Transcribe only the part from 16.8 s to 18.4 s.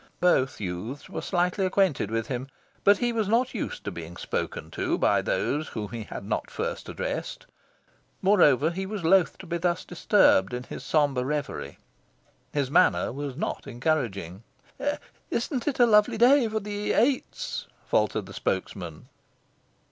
Eights?" faltered the